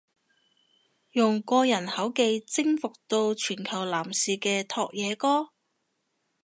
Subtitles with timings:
[1.11, 5.51] 用過人口技征服到全球男士嘅拓也哥！？